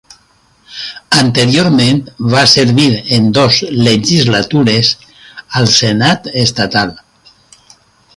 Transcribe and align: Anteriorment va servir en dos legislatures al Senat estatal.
Anteriorment 1.17 1.99
va 2.31 2.39
servir 2.53 2.85
en 3.17 3.27
dos 3.39 3.59
legislatures 3.89 4.89
al 5.61 5.69
Senat 5.75 6.31
estatal. 6.45 6.95